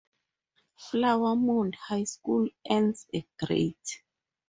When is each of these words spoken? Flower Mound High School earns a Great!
Flower 0.79 1.35
Mound 1.35 1.75
High 1.75 2.05
School 2.05 2.49
earns 2.67 3.05
a 3.13 3.23
Great! 3.37 4.01